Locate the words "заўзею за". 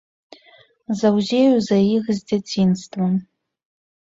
1.01-1.77